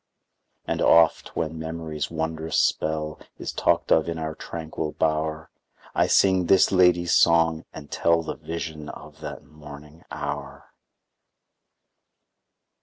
[0.65, 5.51] And oft when memory's wondrous spell Is talked of in our tranquil bower,
[5.93, 10.73] I sing this lady's song, and tell The vision of that morning hour.